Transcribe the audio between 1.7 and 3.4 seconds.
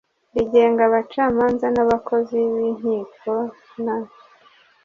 n abakozi b inkiko